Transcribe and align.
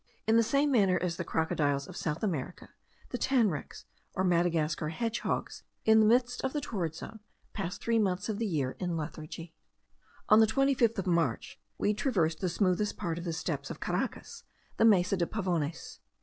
In 0.25 0.35
the 0.35 0.41
same 0.41 0.71
manner 0.71 0.97
as 0.99 1.17
the 1.17 1.23
crocodiles 1.23 1.87
of 1.87 1.95
South 1.95 2.23
America, 2.23 2.69
the 3.09 3.19
tanrecs, 3.19 3.85
or 4.15 4.23
Madagascar 4.23 4.89
hedgehogs, 4.89 5.61
in 5.85 5.99
the 5.99 6.07
midst 6.07 6.43
of 6.43 6.53
the 6.53 6.59
torrid 6.59 6.95
zone, 6.95 7.19
pass 7.53 7.77
three 7.77 7.99
months 7.99 8.27
of 8.27 8.39
the 8.39 8.47
year 8.47 8.71
in 8.79 8.97
lethargy. 8.97 9.53
On 10.27 10.39
the 10.39 10.47
25th 10.47 10.97
of 10.97 11.05
March 11.05 11.59
we 11.77 11.93
traversed 11.93 12.39
the 12.39 12.49
smoothest 12.49 12.97
part 12.97 13.19
of 13.19 13.25
the 13.25 13.31
steppes 13.31 13.69
of 13.69 13.79
Caracas, 13.79 14.43
the 14.77 14.85
Mesa 14.85 15.17
de 15.17 15.27
Pavones. 15.27 15.99